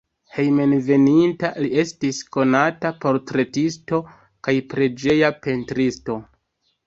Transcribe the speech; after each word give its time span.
Hejmenveninta 0.35 1.49
li 1.63 1.67
estis 1.81 2.21
konata 2.37 2.91
portretisto 3.05 4.01
kaj 4.47 4.57
preĝeja 4.71 5.33
pentristo. 5.47 6.17